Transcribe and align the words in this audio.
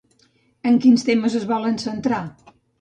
En 0.69 0.79
quins 0.85 1.05
temes 1.11 1.37
es 1.43 1.47
volen 1.53 1.81
centrar? 1.87 2.27